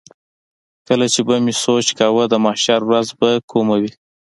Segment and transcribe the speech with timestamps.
[0.87, 3.91] کله چې به مې سوچ کاوه د محشر ورځ به کومه وي.